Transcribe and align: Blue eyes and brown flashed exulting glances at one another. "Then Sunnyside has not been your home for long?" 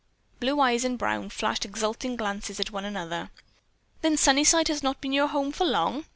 Blue 0.39 0.59
eyes 0.59 0.83
and 0.83 0.97
brown 0.97 1.29
flashed 1.29 1.63
exulting 1.63 2.15
glances 2.15 2.59
at 2.59 2.71
one 2.71 2.85
another. 2.85 3.29
"Then 4.01 4.17
Sunnyside 4.17 4.67
has 4.67 4.81
not 4.81 4.99
been 4.99 5.13
your 5.13 5.27
home 5.27 5.51
for 5.51 5.63
long?" 5.65 6.05